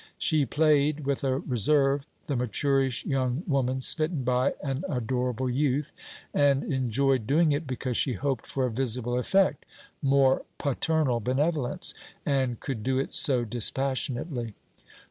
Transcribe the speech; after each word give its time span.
She 0.17 0.47
played, 0.47 1.01
with 1.05 1.23
a 1.23 1.37
reserve, 1.41 2.07
the 2.25 2.35
maturish 2.35 3.05
young 3.05 3.43
woman 3.45 3.81
smitten 3.81 4.23
by 4.23 4.55
an 4.63 4.83
adorable 4.89 5.47
youth; 5.47 5.93
and 6.33 6.63
enjoyed 6.63 7.27
doing 7.27 7.51
it 7.51 7.67
because 7.67 7.95
she 7.97 8.13
hoped 8.13 8.47
for 8.47 8.65
a 8.65 8.71
visible 8.71 9.19
effect 9.19 9.63
more 10.01 10.41
paternal 10.57 11.19
benevolence 11.19 11.93
and 12.25 12.59
could 12.59 12.81
do 12.81 12.97
it 12.97 13.13
so 13.13 13.45
dispassionately. 13.45 14.55